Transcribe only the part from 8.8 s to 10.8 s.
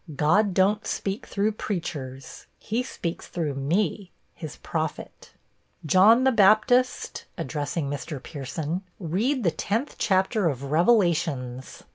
"read the tenth chapter of